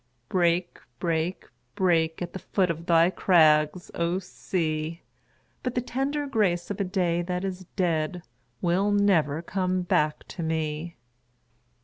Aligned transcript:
Break, 0.29 0.79
break, 0.97 1.45
break, 1.75 2.23
At 2.23 2.33
the 2.33 2.39
foot 2.39 2.71
of 2.71 2.87
thy 2.87 3.11
crags, 3.11 3.91
O 3.93 4.17
sea! 4.17 4.99
But 5.61 5.75
the 5.75 5.81
tender 5.81 6.25
grace 6.25 6.71
of 6.71 6.81
a 6.81 6.83
day 6.83 7.21
that 7.21 7.45
is 7.45 7.65
dead 7.75 8.23
Will 8.63 8.89
never 8.91 9.43
come 9.43 9.83
back 9.83 10.27
to 10.29 10.41
rue. 10.41 10.93